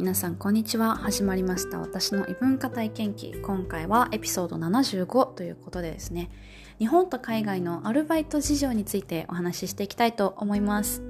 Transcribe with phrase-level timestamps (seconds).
[0.00, 0.96] 皆さんこんにちは。
[0.96, 1.78] 始まりました。
[1.78, 3.34] 私の異文化体験記。
[3.42, 6.30] 今回はエピソード75ということでですね。
[6.78, 11.02] 日本と海外のアルバイト事情についてお話ししていきたいと思います。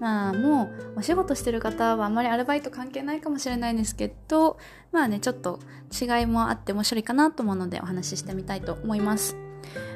[0.00, 4.56] まあもうお仕事してる方はあんまりアルバイト関係ないかもしれないんですけど
[4.92, 5.60] まあねちょっと
[5.92, 9.36] 違いもあって面白いかなと思うのでお話ししてみたいと思います。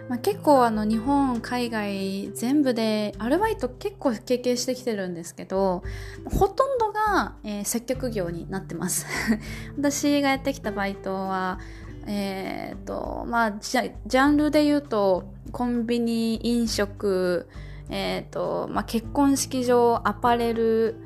[0.09, 5.85] まあ、結構あの日本海外全部でアルバイト結構経験してきてるんですけど
[6.25, 9.07] ほとんどが、えー、接客業になってます。
[9.79, 11.61] 私がやってきたバイトは
[12.07, 17.49] えっ、とまあジャンルで言うとコンビニ飲食
[17.89, 20.97] えっ、とまあ結婚式場アパレル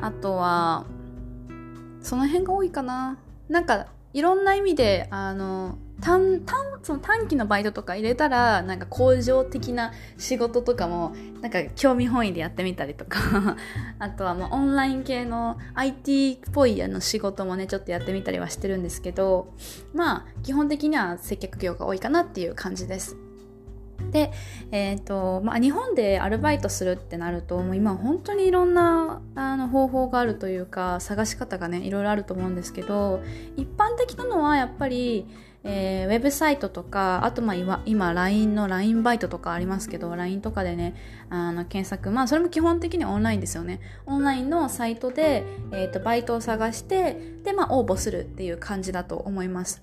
[0.00, 0.86] あとは
[2.00, 3.18] その辺が多いかな。
[3.48, 13.56] なんかいろんな意味であの短短その短期のバイトとか入れたらなんか工場的な仕事とかもなんか興味本位でやってみたりとか
[14.00, 19.54] あとはまあオンライン系の IT っぽいあの仕事もねちょっとやってみたりはしてるんですけど
[19.94, 23.16] まあ基本的には接客業が多いかなっていう感じです。
[24.10, 24.32] で、
[24.72, 33.22] えーとまあ、日本でアルバイトするってなるともう今本当にいろんなあの方法があるというか探し方がねいろいろあると思うんですけど
[33.56, 35.26] 一般的なのはやっぱり
[35.64, 40.94] えー、ウェブサイトとか、あとまあ今 LINE の LINE バイトとかありますけど、LINE とかでね、
[41.30, 43.80] あの検索、まあそれも基本的にオンラインですよね。
[44.06, 49.82] オンラインのサイトで、えっ、ー、と、バイトを探して、で、まあ応募するっていう感じだと思います。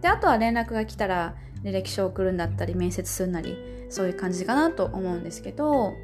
[0.00, 3.56] で、あとは連絡が来たら、履歴書を送るんだったり、面接するなり、
[3.88, 5.94] そういう感じかなと思うんですけど、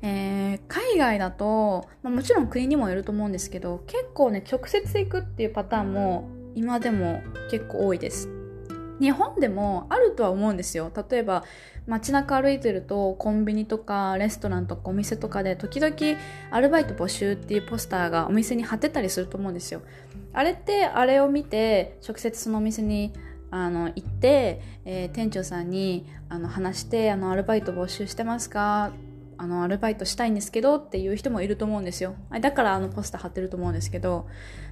[0.00, 8.28] えー、海外だと、まあ、もちろん国にもよると思うんですけど結構ね直接行くっていうパターンも今でも結構多いです。
[8.98, 10.90] 日本でもあるとは思うんですよ。
[11.08, 11.44] 例えば
[11.86, 15.94] 街中歩いてるとコンビニとかレストランとかお店とかで時々
[16.50, 19.82] アルバイト募集っていうポスターがお店に貼ってたりすると思うんですよ。
[20.32, 23.12] あれってあれを見て直接そのお店に
[23.52, 28.90] あの行って、えー、店長さんにあの話してあのアルバイト募集してますか？
[29.40, 32.16] あのアルバイトしたいんですけどっていう人もいると思うんですよ。
[32.40, 34.26] だからあのポスター貼ってると思うんですけど。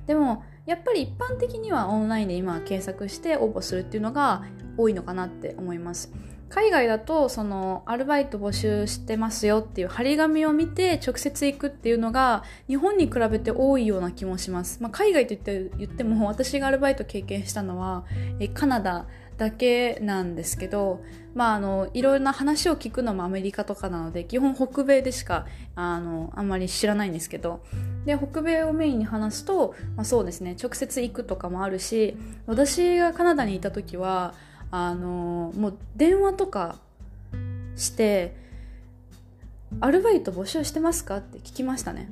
[0.09, 4.45] でもやっぱり一般的にはオンラインで今検索して応募するっていうのが
[4.77, 6.13] 多いのかなって思います。
[6.49, 18.05] 海外だとそのアルバイト募集してますよっていう張り紙を見て直接行くっていうのが日本に比べて多いような気もします、まあ、海外と言って言っても私がアルバイト経験したのは
[18.55, 19.07] カナダ
[19.39, 21.03] だけなんですけど、
[21.35, 27.61] まあ、あのいろいろな話を聞くのもアメリカとかなので基本北米でしかあのあんまり知らないんですけど
[28.07, 34.33] で北米をメインに話すと、まあ、そうですね直接行くとかもあるし私がカナダにいた時は
[34.71, 36.77] あのもう電話とか
[37.75, 38.35] して
[39.81, 42.09] 「アルバイト募集してますか?」って聞きましたね。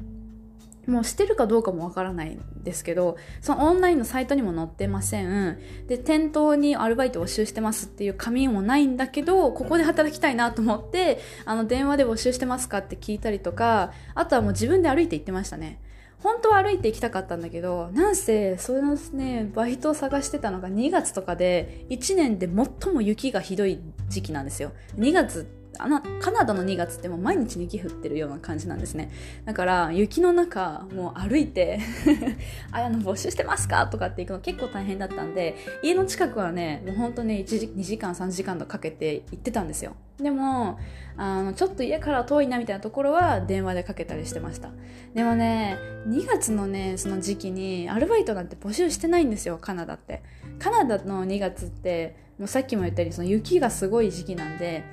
[0.86, 5.58] もうしてるかどうかもわからないんですけど、そのオンラインのサイトにも載ってません。
[5.86, 15.80] で、店頭にアルバイト募集してますっていう紙もないんだけど、ここで働きたいなと思って、あの、電話で募集してますかって聞いたりとか、あとはもう自分で歩いて行ってましたね。
[16.24, 24.72] 本当は歩いて行きたかったんだけど、なんせ、そのね、バイトを探してたのが2月とかで、1年で最も雪がひどい時期なんですよ。
[24.96, 25.46] 2月
[25.78, 29.10] あのカナダの2月ってもう毎日雪降ってるような感じなんですね。
[29.44, 31.80] だから雪の中もう歩いて
[32.72, 39.94] あの募集してますかとかって行くの結構大変だったんで家の近くはねもうほんとね1時2時間3時間とかけて行ってたんですよ。
[40.18, 40.78] でも
[41.16, 44.70] あのちょっと家から遠いなみたいなところは電話でかけたりしてました。
[45.14, 50.22] でもね2月のねその時期にアルバイトなんて募集してないんですよカナダって。
[50.58, 54.84] カナダの2月ってもうさっきも言ったようにその雪がすごい時期なんで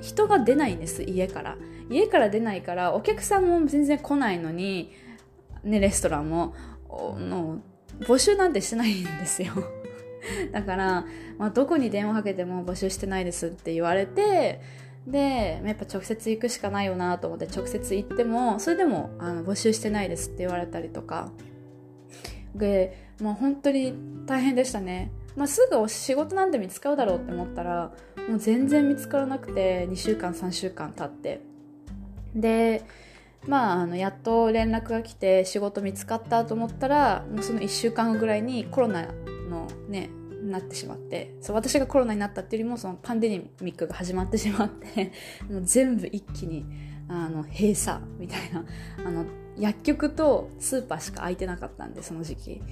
[0.00, 1.56] 人が出ないんです家から。
[1.90, 4.92] 家から出ないからお客さんも全然来ないのに
[5.62, 6.54] ねレストランも
[6.88, 7.60] の
[8.00, 9.52] 募集なんてしてないんですよ。
[10.52, 11.04] だから、
[11.38, 14.60] まあ、どこに電話かけても募集してないですって言われて
[15.06, 21.30] でやっぱ直接行くしかないよなと思って直接行ってもそれでもあの募集してないですって言われたりとか。
[22.54, 23.94] でもう本当に
[24.26, 25.10] 大変でしたね。
[25.36, 27.92] まあ、すぐ仕事なんて見つかるだろうって思ったら
[28.28, 31.40] もう全然見つからなくて2週間3週間経って。
[32.34, 32.84] で
[33.46, 39.06] まああのやっと連絡が来て仕事見つかったと思ったらもうその1週間後ぐらいにコロナ
[39.48, 40.10] のね
[40.42, 41.34] なってしまって。
[41.40, 43.28] そう私がコロナになったっていうよりもそのパンデ
[43.60, 45.12] ミックが始まってしまって。
[45.50, 46.64] もう全部一気に
[47.08, 48.64] あの閉鎖みたいな。
[49.04, 49.24] あの
[49.56, 52.62] 薬局とスーパーしか空いてなかったんでその時期。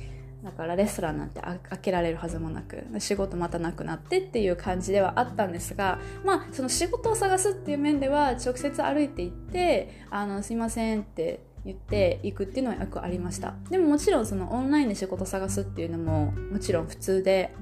[0.43, 13.55] だからレストランなんて開けられるはずもなく仕事またなくなってっていう感じではあったんですがまあその仕事を探すっていう面では直接歩いて行って「あのすいません」って言って行くっていうのはよくありました。
[13.71, 17.55] でももちろんそのオンラインで仕事探すっていうのももちろん普通で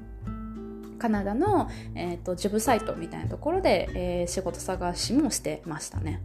[0.99, 6.23] カナダの、えーと、ジョブサイトみたいなところで、えー、仕事探しもしてましたね。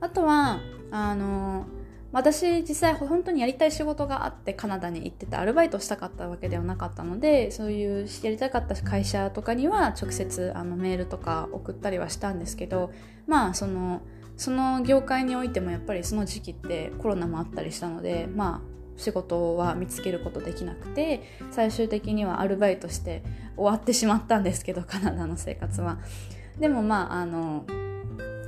[0.00, 0.60] あとは
[0.90, 1.66] あの
[2.10, 12.92] 私実際本当にやりたい仕事があってカナダに行っててアルバイトしたかったわけではなかったのでそういうやりたかった会社とかには直接あのメールとか送ったりはしたんですけど
[13.26, 14.00] まあその
[14.38, 23.22] その業界においてもやっぱりその時期ってコロナもあったりしたのでまあ仕事は見つけることできなくて最終的にはアルバイトして
[23.56, 25.98] 終わってしまったんですけどカナダの生活は。
[26.58, 27.64] でもまああの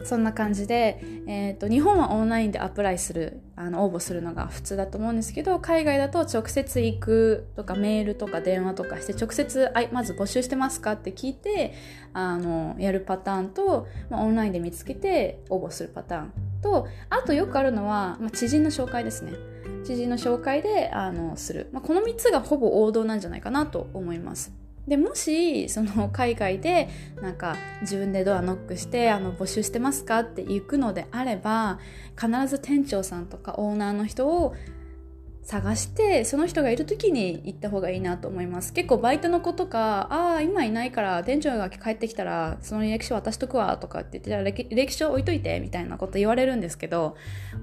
[0.05, 11.75] そんな感じで、えーと、日本はオンラインでアプライするあの応募するのが普通だと思うんですけど海外だと直接行くとかメールとか電話とかして直接あまず募集してますかって聞いて
[12.13, 16.33] あのやるパターンと、まあ、オンラインで見つけて応募するパターン
[16.63, 19.33] とあとよくあるのは、まあ、知人の紹介ですね。
[19.85, 24.60] 知人の紹介であのする、まあ、この3つがほぼ王道なんじゃないかなと思います。
[24.89, 26.89] でもしその海外で
[27.23, 31.79] なんか自分でドアノックしてあの募集してますかって行くのであれば
[32.19, 34.55] 必ず店長さんとかオーナーの人を
[35.51, 47.17] 探してその人がいる時に行った方がいいなと思います結構バイトの子とかああ今いないから店長が帰ってきたらその履歴書渡しとくわとかって言ってじゃあ履歴書置いといてみたいなこと言われるんですけど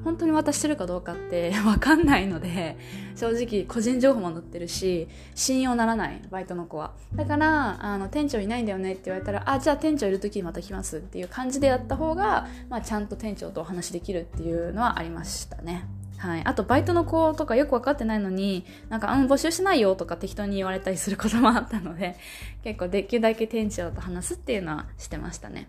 [0.04, 2.76] 本当に渡してるかどうかって 分かんないので
[3.16, 15.86] 正直個人情報も載ってるし信用ならないバイトの子はだからあの店長いないんだよねって言われたらあじゃあ店長いる時にまた来ますっていう感じでやった方が、まあ、ちゃんと店長とお話できるっていうのはありましたね。
[16.18, 22.16] はい、あとバイトの子とかよく分かってないのになんか、うん、募集しないよとか適当に言われたりすることもあったので
[22.64, 25.68] 結構できるだけ店長と話すっていうのはしてましたね。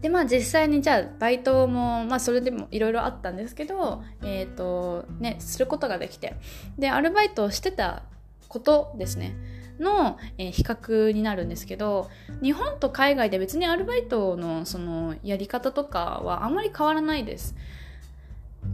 [0.00, 6.34] でまあ実際にじゃあバイトもまあそれでもいろいろあったんですけどえっ、ー、とねすることができて。
[6.78, 8.02] でアルバイトをしてた
[8.48, 9.34] ことですね。
[9.78, 12.10] の、えー、比較になるんですけど
[12.42, 17.54] 日本と海外で別にアルバイトのそのやり方とかはあまり変わらないです。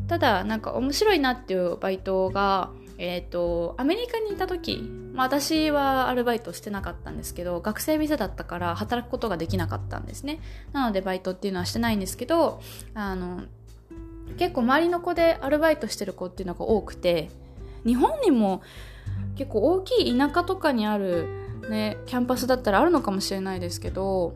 [0.08, 2.70] ただなんか面白いなっていうバイトが
[3.04, 4.80] えーと、アメリカにいた時、
[5.12, 10.38] まあ、私はアルバイトしてなかったんですけど学生ビザだったから働くことができなかったんですね。
[10.72, 12.60] なのでバイトっていうのはしてないんですけど
[12.94, 13.42] あの
[14.38, 17.30] 結構周りの子でアルバイトしてる子っていうのが多くて
[17.84, 18.62] 日本にも
[19.36, 21.26] 結構大きい田舎とかにある、
[21.68, 24.34] ね、キャンパスだったらあるのかもしれないですけど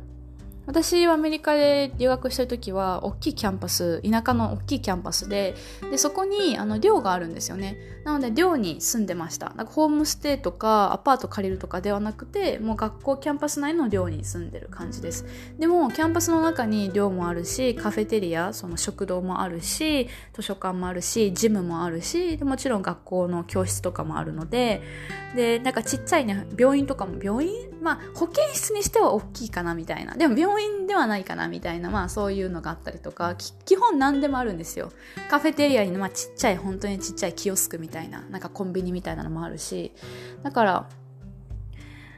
[0.67, 5.55] 私はアメリカで留学してる時は大きいキャンパス田舎の大きいキャンパスで
[5.91, 7.77] でそこにあの寮があるんですよね。
[8.05, 9.51] なので寮に住んでました。
[9.57, 15.25] なんかホームステイとかアパート借りるとかではなくてもう学校キャンパス内の寮に住んでる感じです。
[15.59, 24.83] でもキャンパスの中に寮もあるしカフェテリアその食堂もあるし図書館もあるしジムもあるしもちろん学校の教室とかもあるので
[25.35, 27.53] でなんかちっちゃいね病院とかも病院？
[27.83, 30.17] まあ保健室にしては大きいかなみたいな。
[30.17, 34.91] でも病病院ではないかなみたいな、まあそういうのがあったりとか、基本何でもあるんですよ。
[35.29, 39.93] カフェテリアに、まあちっちゃい、本当にちっちゃいキオスクみたいな、なんかコンビニみたいなのもあるし、
[40.43, 40.89] だから、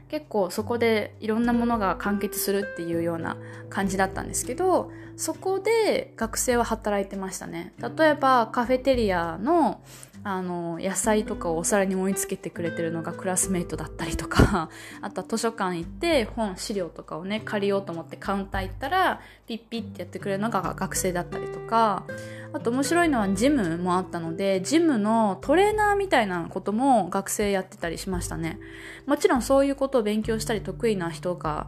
[0.07, 3.37] 結構そこでいろんなものが完結するっていうような
[3.69, 9.83] 感じだったんですけどそこで学生は働いてましたね例えばカフェテリアの
[10.23, 14.69] あの野菜とかをお皿に盛り付けてくれてるのがクラスメートだったりとか
[15.01, 22.03] あとは図書館行って本資料とかをね借りようと思ってカウンター行ったらピッピッってやってくれるのが学生だったりとか
[22.51, 28.59] あと面白いのはジムもあったのでジムのトレーナーみたいなことも学生やってたりしましたね。
[29.05, 31.67] もちろんそういうことを勉強したり得意な人が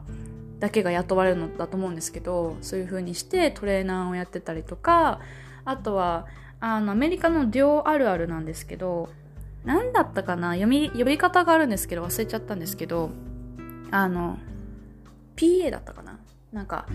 [0.59, 5.19] だけが雇われるのだと思うんですけどそういう風にしてトレーナーをやってたりとか
[5.65, 6.27] あとは
[6.61, 9.09] あのアメリカの寮あるあるなんですけど
[9.65, 10.51] 何だったかな？
[10.51, 13.09] 読み呼び方があるんですけど忘れちゃったんですけど
[13.91, 14.37] あの
[15.35, 16.19] PA だったかな？
[16.53, 16.87] なんか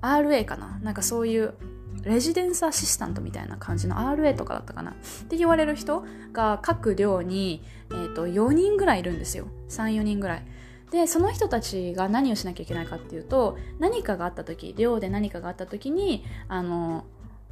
[0.00, 0.78] RA かな？
[0.82, 1.54] なんかそういう
[2.02, 4.92] レジデンスアシスタントみたいな感じの RA とかだったかな？
[4.92, 4.94] っ
[5.28, 9.48] て言われる人が各寮に、えーと、4人ぐらいいるんですよ。
[9.68, 10.46] 34人ぐらい。
[10.90, 17.04] でその人たちが何をしなきゃいけないかっていうと何かがあった時寮で何かがあった時にあの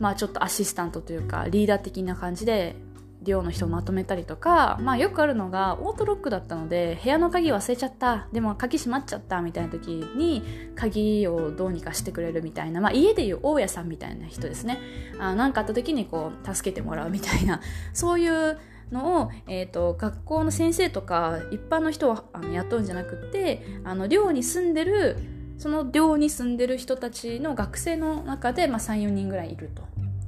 [0.03, 2.75] まあちょっとアシスタントというかリーダー的な感じで
[3.23, 10.43] 寮の人をまとめたりとか、まあよくあるのがオートロックだったので部屋の鍵忘れちゃったでも鍵閉まっちゃったみたいな時に
[10.75, 14.81] 鍵をどうにかしてくれるみたいな、まあ家でいう大家さんみたいな人ですね。
[15.21, 17.61] 何かあった時にこう助けてもらうみたいな
[17.95, 18.59] そういう
[18.91, 25.17] のを、えーと、学校の先生とか一般の人をあの雇うんじゃなくってあの寮に住んでる
[25.63, 29.85] その寮に住んでる人たちの学生の中で、まあ、34人ぐらいいると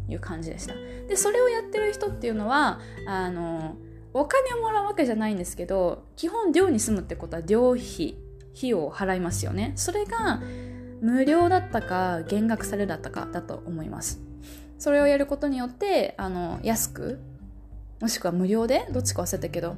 [0.09, 0.75] いう感じでした。
[1.09, 3.75] でそれをやってる人っていうのはあの
[4.12, 8.17] お金をもらうわけじゃないんですけど基本寮に住むってことは寮費
[8.57, 9.73] 費用を払いますよね。
[9.75, 10.41] それが
[11.00, 14.21] 無料だったか減額されるだったかだと思います。
[14.79, 17.19] それをやることによってあの安く
[18.00, 19.75] もしくは無料でどっちか忘れたけど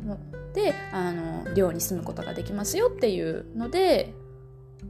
[0.53, 4.13] であの寮に住むことができますよっていうので、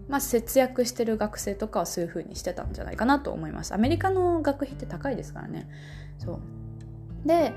[0.08, 3.75] まあ、節約してる学生とかはそういう風にしてたんじゃないかなと思います。
[3.75, 5.68] アメリカの学費って高いですからね。
[6.18, 6.40] そう。
[7.26, 7.52] で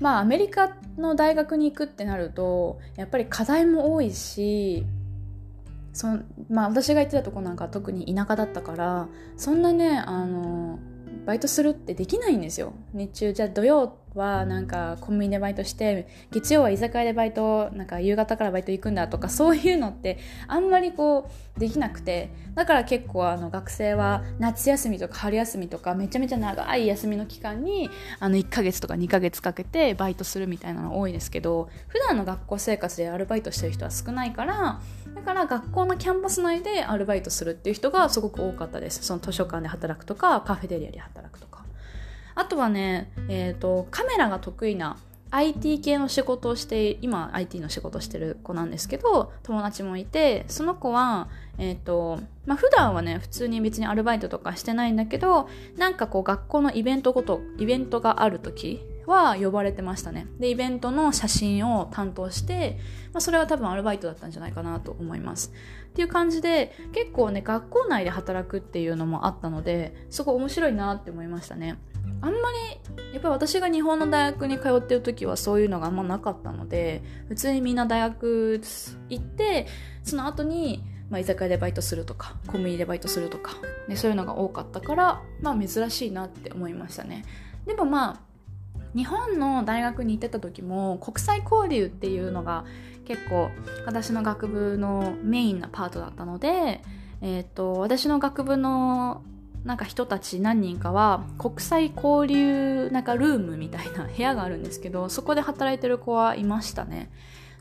[0.00, 4.84] まあアメリカの大学に行くってなるとやっぱり課題も多いし
[5.92, 6.06] そ
[6.48, 10.78] まあ私が行ってたとこなんか特に田舎だったからそんなねあの
[11.26, 12.72] バイトするってできないんですよ。
[12.94, 13.32] 日中。
[13.32, 34.80] じゃあ土曜はなんかコンビニでバイトして月曜は居酒屋でバイトなんか夕方からバイト行くんだとかそういうのってあんまりこうできなくてだから結構あの学生は夏休みとか春休みとかめちゃめちゃ長い休みの期間にあの1ヶ月とか2ヶ月かけてバイトするみたいなの多いですけど普段の学校生活でアルバイトしてる人は少ないから
[35.14, 39.02] だから学校のキャンパス内でアルバイトするっていう人がすごく多かったです。
[39.02, 41.59] その図書館で働くとかカフェテリアで働くとか
[42.40, 44.96] あとはね、えーと、カメラが得意な
[45.30, 51.28] IT 系の仕事をして今 IT の仕事してる子なんですけど友達もいてその子は
[51.58, 60.26] えっ、ー、とまあ普段はね普通に別にアルバイトとかしてないんだけどなんかこう学校のイベントごとイベントがある時は呼ばれてましたね。
[60.38, 62.78] でイベントの写真を担当して、
[63.12, 65.52] まあ、それは多分アルバイトだったんじゃないかなと思います。
[65.90, 71.78] っていう感じで結構ね学校内で働くっていうのもあったのですごい面白いなって思いましたね。
[72.22, 78.60] あんまりやっぱり私が日本の大学に通ってる時はそういうのがあんまなかったので普通にみんな大学
[79.08, 79.66] 行って
[80.02, 83.54] その後にまあ、居酒屋でバイトするとかコンビニでバイトするとか、
[83.88, 87.24] ね、そういうのが多かったからまあ珍しいなって思いましたね。
[87.66, 88.29] でもまあ
[88.94, 92.64] 日本の大学に行ってた時も国際交流っていうのが
[93.04, 93.50] 結構
[93.86, 96.80] 私の学部のメインなパートだったので、
[97.20, 99.22] えーと、私の学部の
[99.64, 107.10] なんか人たち何人かは国際交流なんかルームみたいな 部屋があるんですけどそこで働いてる子はいましたね。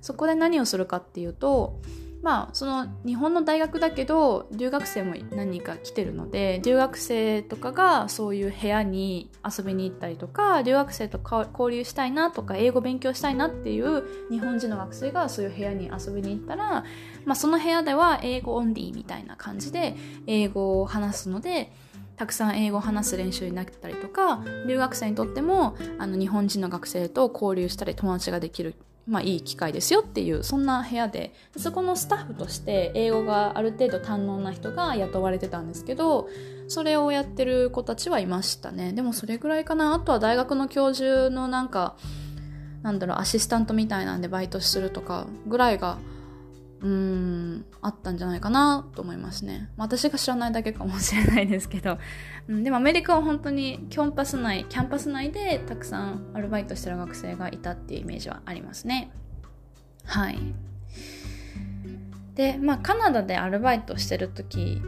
[0.01, 1.81] そこで何をするかっていうと
[2.21, 16.83] まあその日本の大学だけど留学生も何人か来てるので留学生とかがそういう部屋に遊びに行ったりとか留学生と交流したいなとか英語勉強したいなっていう日本人の学生がそういう部屋に遊びに行ったら、
[17.25, 19.95] まあ、その部屋では英語オンリーみたいな感じで
[20.27, 21.71] 英語を話すので
[22.17, 28.75] たくさん英語を話す練習になったりとか留学生にとってもあの日本人の学生と交流したり友達ができる
[29.10, 31.34] まあ、いい機会ですよっていうそんな部屋で。
[31.58, 36.30] そこのスタッフとして英語がある程度堪能な人が雇われてたんですけど
[36.68, 38.94] それをやってる子たちはいましたね。
[38.94, 39.96] でもそれぐらいかな。
[39.96, 41.96] あとは大学の教授のなんか
[42.84, 45.98] なんだろうアシスタントみたいなんでバイトするとかぐらいが
[46.81, 51.98] うーんあったんじゃないかなと思いますね、ま私が知らないだけかもしれないですけど、
[52.48, 59.12] うん、でもアメリカは本当にキャンパス内キャンパス内でたくさんアルバイトしてる学生がいたっていうイメージはありますね。
[60.05, 60.39] はい。
[62.36, 64.81] でまあカナダでアルバイトしてる時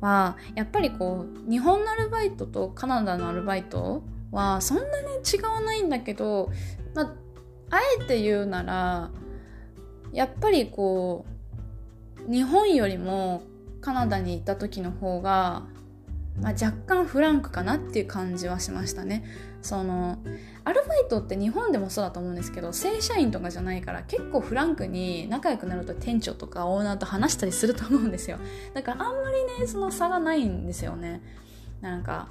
[0.00, 4.02] はやっぱりこう日本のアルバイトとカナダのアルバイト
[4.32, 6.50] はそんなに違わないんだけど、
[6.94, 7.14] まあ、
[7.70, 9.10] あえて言うなら
[10.12, 11.24] やっぱりこ
[12.28, 13.42] う日本よりも
[13.80, 15.64] カナダに行った時の方が、
[16.40, 19.24] まあ、若干フランクかなっていう感じはしましたね。
[19.60, 20.18] その
[20.64, 28.38] アルバイトって日本でもそうだと思うんですけど正社員とかじゃないから結構フランクに仲良くなると店長とかオーナーと話したりすると思うんですよ。
[28.74, 31.22] だからあんまりねその差がないんですよね。
[31.80, 32.28] なんか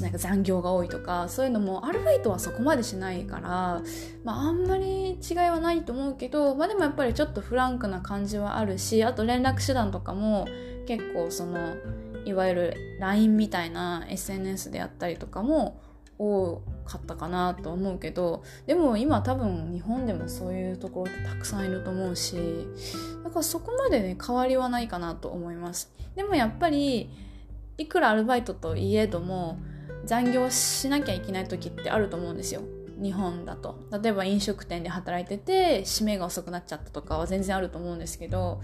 [0.00, 3.82] なんか残業が多いとかそういうのもアルバイトはそこまでしないから、
[4.22, 10.46] まあ、あんまり違いはないと思うけど、まあ、でもやっぱりちょっとフランクな感じはあるしあと連絡手段とかも
[10.86, 11.74] 結構その
[12.24, 15.82] いわゆる LINE みたいな SNS でやったりとかも
[16.18, 22.36] 多かったかなと思うけどでも今多分日本でもそういうところってたくさんいると思うし
[23.24, 25.92] だからそこまでね変わりはないかなと思います。
[26.14, 27.10] でもやっぱり
[27.78, 29.58] いくらアルバイトといえども
[30.04, 32.62] 残業しなきゃいけない時ってあると思うんですよ。
[33.00, 33.78] 日本だと。
[34.02, 38.60] 例えば飲食店で働いてて締めが遅くなっちゃったとかは全然あると思うんですけど、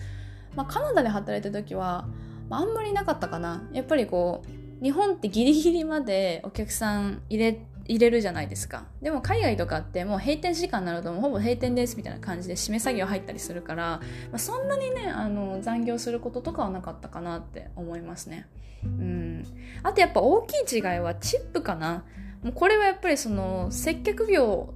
[0.55, 2.09] まあ、カナダで働いた時は、
[2.49, 3.69] まあ、あんまりなかったかな。
[3.73, 4.43] やっぱりこ
[4.81, 8.85] う日本ってギリギリまでお客さん入れ入れるじゃないですか。
[9.03, 14.03] でも海外とかってもう閉店時間になるともうほぼ閉店ですみたいな感じで締め作業入ったりするから、ま
[14.35, 18.47] あ、そんなにねあの残業することとかはなかったかなって思いますね。
[18.85, 19.45] うん。
[19.83, 22.05] あとやっぱ大きい違いはチップかな。
[22.43, 24.75] もうこれはやっぱりその接客業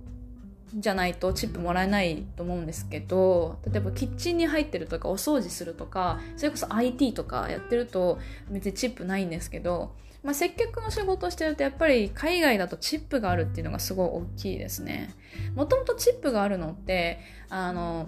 [0.74, 8.18] じゃないとチップもらえないと思うんですけど例えばキッチンに入ってるとかお掃除するとかそれこそ IT とかやってると
[8.50, 15.14] 別にチップないんですけどまあ、接客の仕事をしてるとやっぱり海外だとチップがあるっていうのがすごい大きいですね。
[15.56, 18.06] もともとチップがあるのってあの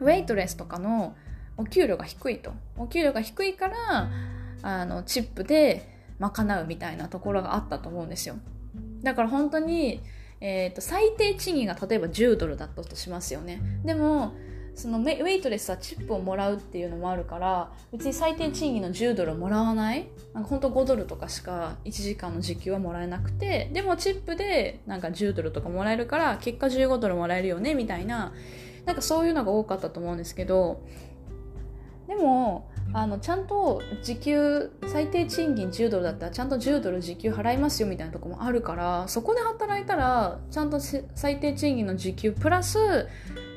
[0.00, 1.16] ウェイトレスとかの
[1.56, 4.10] お給料が低いとお給料が低いから
[4.62, 8.36] あのチップで賄うみたいなところがあったと思うんですよ。
[9.02, 10.02] だから本当に、
[10.40, 13.62] えーと最低賃金が例えば10ドルだったとしますよね。
[13.84, 14.34] でも
[14.74, 20.08] そのウェイトレスはチップをもらうっていうのもあるから別に最低賃金の10ドルもらわない？
[20.32, 27.74] なんかほんと5ドルとかしか1時間の時給はもらえなくてでもチップでなんか10ドルとかもらえるから結果15ドルもらえるよね？
[27.74, 28.32] みたいな
[28.86, 30.82] なんかそういうのが多かったと思うんですけど
[32.08, 43.08] でもあのちゃんと時給最低賃金10ドルだったらちゃんと10ドル時給払いますよみたいなとこもあるからそこで働いたらちゃんと最低賃金の時給プラス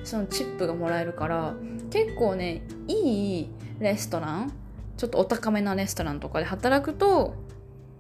[0.06, 1.56] そのチップがもらえるから
[1.90, 4.54] 結構ねいいレストラン
[4.98, 7.36] ちょっとお高めなレストランとかで働くと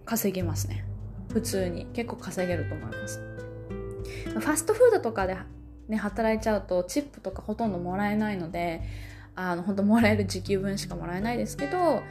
[0.05, 0.85] 稼げますね。
[1.33, 1.85] 普通に。
[1.87, 3.19] 結構稼げると思います。
[4.23, 5.35] ファストフードとかで、
[5.87, 8.81] ね、働いちゃうとチップとかほとんどもらえないので
[9.35, 12.01] あの本当もらえる時給分しかもらえないですけど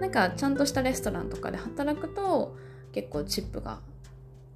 [0.00, 2.56] なんかちゃんとしたレストランとかで働くと
[2.92, 3.80] 結構チップが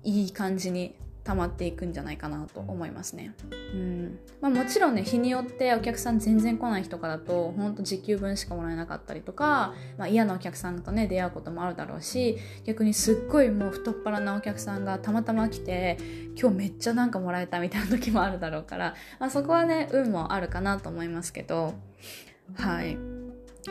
[0.02, 0.94] いい感じに
[1.25, 3.35] 溜まっていくんじゃないかなと思いますね。
[3.73, 15.97] うんまあ、もちろんね日によってお客さん全然来ない日とかだとほんと時給分しかもらえなかったりとか、まあ、嫌なお客さんとね出会うこともあるだろうし逆にすっごいもう太っ腹なお客さんがたまたま来て
[16.38, 21.75] 今日めっちゃなんかもらえたみたいな時もあるだろうから、まあ、そこはね運もあるかなと思いますけど
[22.54, 22.99] はい。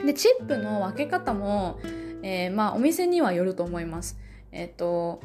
[0.06, 1.80] でチップの分け方も、
[2.24, 4.18] えー、まあお店にはよると思います。
[4.52, 5.22] えっ、ー、と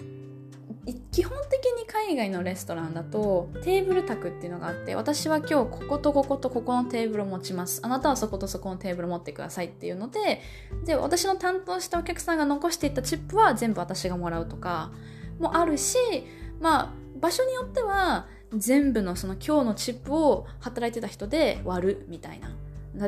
[1.11, 7.81] 基本的に海外のレストランだとテーブル卓っていうのがあって私は今日こことこことここのテーブルを持ちます。
[7.83, 10.41] あなたはそことそこのテーブル持ってくださいっていうので
[10.85, 14.93] で私の担当したお客さんが残していったチップは全部私がもらうとか
[15.41, 15.99] もあるし
[16.61, 22.55] まあ場所によっては全部のその今日のチップを働いてた人で割るみたいな。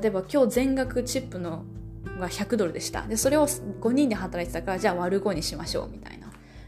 [0.01, 1.65] 例えば今日全額チップの
[2.19, 3.03] が100ドルでした。
[3.03, 6.20] でそれを5人で働いてたからじゃあ割る5にしましょうみたいな。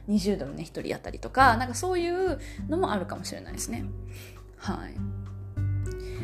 [0.08, 2.38] 20ドルね1人当たりとかなんかそういう
[2.68, 3.84] のもあるかもしれないですね。
[4.56, 4.94] はい。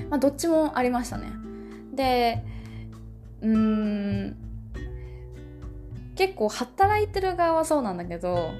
[0.08, 1.30] まあどっちもありましたね。
[1.94, 2.42] で
[3.40, 4.36] うーん
[6.16, 8.50] 結構働いてる側はそうなんだけど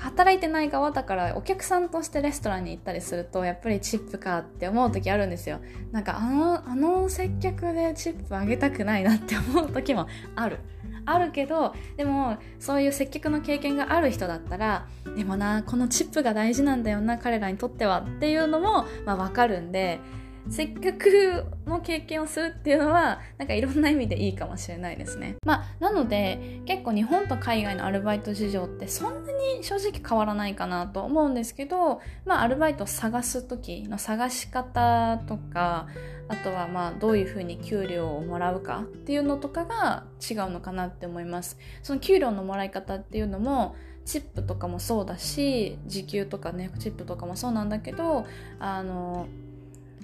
[0.00, 5.60] 働いてない側だからお客さんとしてレストランに行ったりするとやっぱりチップかって思う時あるんですよ。
[5.92, 10.60] なんかあのあの接客でチップあげたくないなって思う時もある
[11.06, 14.86] あるけどでもそういう接客の経験がある人だったら
[15.16, 20.00] でもなこのチップが大事なんだよな彼らにとってはっていうのも、まあ、分かるんで
[20.48, 25.36] 接客の経験をするっていうのはなんかいろんな意味でいいかもしれないですね。
[25.44, 35.86] まあ、なので結構日本と海外のアルバイト事情ってそんなに正直変わらないかなと思うんですけど、まあ、アルバイトを探す時の探し方とか
[36.28, 41.58] あとはまあどういうふうに給料をもらうかっていうのとかが違うのかなって思います。
[41.82, 43.74] その給料のもらい方っていうのも
[44.04, 48.24] チップとかもそうだし時給とかねチップとかもそうなんだけど
[48.58, 49.26] あの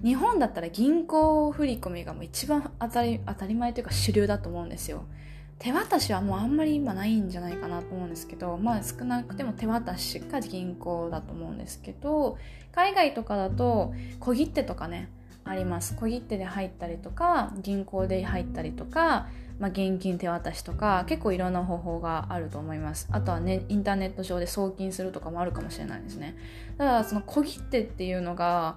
[0.06, 5.04] 日本だったら銀行振込がもう一番当たり当たり前というか主流だと思うんですよ。
[5.58, 12.38] 手渡しはもうあんまり今ないんじゃないかなと思うんですけどまあ少なくても手渡しか銀行だと思うんですけど
[12.70, 15.10] 海外とかだと小切手とかね
[15.42, 15.96] あります。
[15.96, 19.26] 小切手で入ったりとか銀行で入ったりとか、
[19.58, 23.08] まあ、現金手渡しとか結構いろんな方法があると思います。
[23.10, 26.36] あとはねインターネット上で送金するとかもあるかもしれないですね。
[26.78, 28.76] ただその小切手っていうのが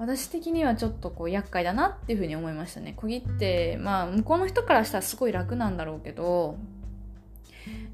[0.00, 2.94] 私的にはちょっとこう厄介だなっていうふうに思いましたね。
[2.96, 6.56] 小切手まあ向こうの人からしたらすごい楽なんだろうけど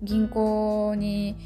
[0.02, 1.36] 銀行に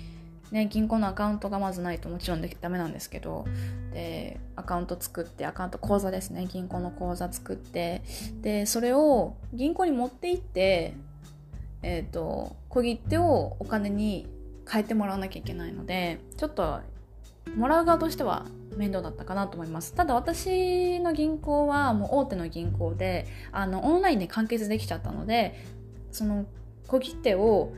[0.50, 3.46] ね、銀行のアカウントがまずないともちろんダメなんですけど
[3.94, 6.46] でアカウント作ってアカウント口座ですね。
[6.46, 8.02] 銀行の口座作って
[8.42, 10.94] でそれを銀行に持って行って
[11.82, 14.26] えっ、ー、と小切手をお金に
[14.70, 16.80] 変えてもらわなきゃいけないのでちょっと
[17.56, 19.94] もらう側としては面倒だったかなと思います。
[19.94, 25.64] ただ私の銀行はもう大手の銀行であのオンラインで完結できちゃったので
[26.12, 26.46] その
[26.86, 27.72] 小切手を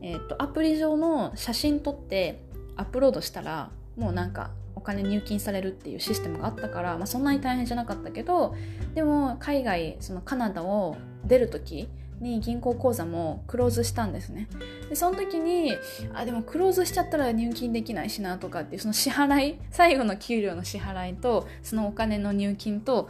[0.00, 2.40] えーと、アプリ上の写真撮って
[2.76, 8.54] アップロードしたらもうなんかお金入金されるっていうシステムがあったから、まあ、そんなに大変じゃなかったけど
[8.94, 11.88] でも海外そのカナダを出る時
[12.20, 14.48] に銀行口座もクローズしたんですね。
[14.88, 15.76] でその時に
[16.14, 23.08] あでもクローズしちゃったら入金できないしなとかっていうその支払い最後の給料の支払いとそのお金の入金と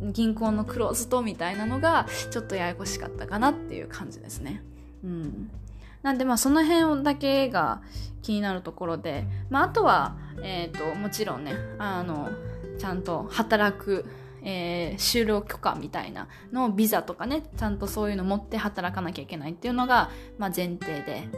[0.00, 4.62] 銀行のクローズとみたいなのがちょっとややこしかったかなっていう感じですね。
[5.04, 5.50] うん。
[6.02, 7.82] なんでまあその辺だけが
[8.22, 12.30] 気になるところで、まあ、あとは、えーと、もちろんねあの
[12.78, 14.06] ちゃんと働く
[14.44, 21.28] えー、就労許可みたいなのビザとかねちゃんとそういうの持って働かなきゃいけないっていうのが、まあ、前提で。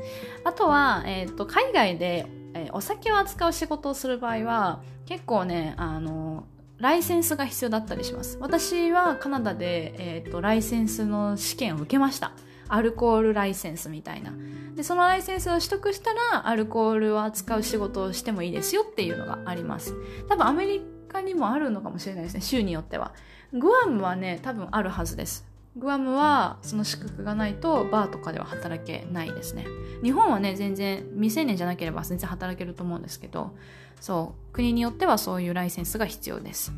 [0.44, 6.46] あとは、えーと、海外で、えー、お酒を扱う仕事をする場合は結構ねあの
[6.78, 8.38] ライセンスが必要だったりします。
[8.40, 12.32] 私はカナダで、えーとライセンスの試験を受けました。
[12.68, 14.32] アルコールライセンスみたいな。
[14.74, 19.94] でそのライセンスを取得したらアルコールを扱う仕事をしてもいいですよっていうのがあります。
[20.28, 20.82] 多分アメリ
[21.14, 23.12] カにもあるのかもしれないですね州によっては。
[23.52, 25.46] グアムはね多分あるはずです。
[25.76, 29.64] グアムはその資格がないとバーとかでは働けないですね。
[30.02, 33.54] 日本はね全然未成年じゃなければ全然働けると思うんですけど
[34.00, 34.52] そう。
[34.52, 36.72] 国によってはそういうライセンスが必要です。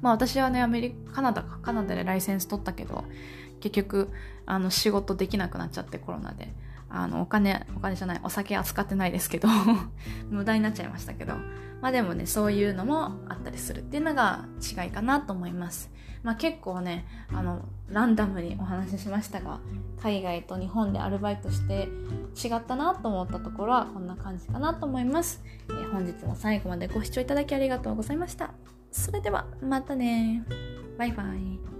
[0.00, 1.58] まあ私はねアメリカカナダか。
[1.60, 3.04] カナダでライセンス取ったけど
[3.60, 4.10] 結局
[4.46, 6.52] あの仕事できなくなっちゃってコロナで。
[6.94, 9.48] あのお金お金じゃないお酒扱ってないですけど
[10.30, 11.34] 無駄になっちゃいましたけど。
[11.84, 15.90] まあでもねそういうのもあったりするっていうのが違いかなと思います。
[16.22, 19.60] まあ結構ねあのランダムにお話ししましたが
[20.00, 21.90] 海外と日本でアルバイトして
[22.42, 28.54] 違ったなと思ったところはこんな感じかなと思います、えー、本日も最後までご視聴いただきありがとうございました。
[28.90, 30.42] それではまたね
[30.96, 31.73] バイバイ。